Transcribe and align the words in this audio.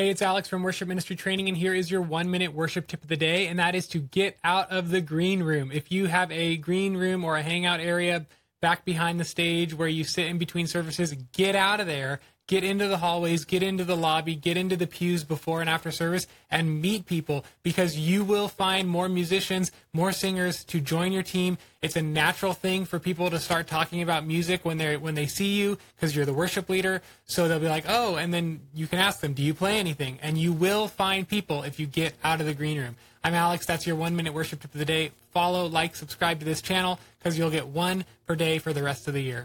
Hey, 0.00 0.08
it's 0.08 0.22
Alex 0.22 0.48
from 0.48 0.62
Worship 0.62 0.88
Ministry 0.88 1.14
Training, 1.14 1.48
and 1.48 1.58
here 1.58 1.74
is 1.74 1.90
your 1.90 2.00
one 2.00 2.30
minute 2.30 2.54
worship 2.54 2.86
tip 2.86 3.02
of 3.02 3.10
the 3.10 3.18
day, 3.18 3.48
and 3.48 3.58
that 3.58 3.74
is 3.74 3.86
to 3.88 3.98
get 3.98 4.38
out 4.42 4.70
of 4.70 4.88
the 4.88 5.02
green 5.02 5.42
room. 5.42 5.70
If 5.70 5.92
you 5.92 6.06
have 6.06 6.32
a 6.32 6.56
green 6.56 6.96
room 6.96 7.22
or 7.22 7.36
a 7.36 7.42
hangout 7.42 7.80
area 7.80 8.24
back 8.62 8.86
behind 8.86 9.20
the 9.20 9.26
stage 9.26 9.74
where 9.74 9.88
you 9.88 10.04
sit 10.04 10.24
in 10.24 10.38
between 10.38 10.66
services, 10.66 11.12
get 11.34 11.54
out 11.54 11.80
of 11.80 11.86
there 11.86 12.20
get 12.50 12.64
into 12.64 12.88
the 12.88 12.98
hallways, 12.98 13.44
get 13.44 13.62
into 13.62 13.84
the 13.84 13.96
lobby, 13.96 14.34
get 14.34 14.56
into 14.56 14.76
the 14.76 14.86
pews 14.88 15.22
before 15.22 15.60
and 15.60 15.70
after 15.70 15.92
service, 15.92 16.26
and 16.50 16.82
meet 16.82 17.06
people 17.06 17.44
because 17.62 17.96
you 17.96 18.24
will 18.24 18.48
find 18.48 18.88
more 18.88 19.08
musicians, 19.08 19.70
more 19.92 20.10
singers 20.10 20.64
to 20.64 20.80
join 20.80 21.12
your 21.12 21.22
team. 21.22 21.56
It's 21.80 21.94
a 21.94 22.02
natural 22.02 22.52
thing 22.52 22.86
for 22.86 22.98
people 22.98 23.30
to 23.30 23.38
start 23.38 23.68
talking 23.68 24.02
about 24.02 24.26
music 24.26 24.64
when 24.64 24.78
they 24.78 24.96
when 24.96 25.14
they 25.14 25.28
see 25.28 25.54
you 25.60 25.78
because 25.94 26.16
you're 26.16 26.26
the 26.26 26.34
worship 26.34 26.68
leader. 26.68 27.02
So 27.24 27.46
they'll 27.46 27.60
be 27.60 27.68
like, 27.68 27.84
"Oh," 27.88 28.16
and 28.16 28.34
then 28.34 28.62
you 28.74 28.88
can 28.88 28.98
ask 28.98 29.20
them, 29.20 29.32
"Do 29.32 29.44
you 29.44 29.54
play 29.54 29.78
anything?" 29.78 30.18
And 30.20 30.36
you 30.36 30.52
will 30.52 30.88
find 30.88 31.28
people 31.28 31.62
if 31.62 31.78
you 31.78 31.86
get 31.86 32.14
out 32.24 32.40
of 32.40 32.46
the 32.46 32.54
green 32.54 32.78
room. 32.80 32.96
I'm 33.22 33.34
Alex. 33.34 33.64
That's 33.64 33.86
your 33.86 33.94
one 33.94 34.16
minute 34.16 34.34
worship 34.34 34.60
tip 34.60 34.74
of 34.74 34.78
the 34.80 34.84
day. 34.84 35.12
Follow, 35.30 35.66
like, 35.66 35.94
subscribe 35.94 36.40
to 36.40 36.44
this 36.44 36.60
channel 36.60 36.98
because 37.18 37.38
you'll 37.38 37.50
get 37.50 37.68
one 37.68 38.04
per 38.26 38.34
day 38.34 38.58
for 38.58 38.72
the 38.72 38.82
rest 38.82 39.06
of 39.06 39.14
the 39.14 39.20
year. 39.20 39.44